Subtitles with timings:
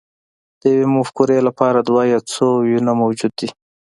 [0.59, 3.49] د یوې مفکورې لپاره دوه یا څو ویونه موجود وي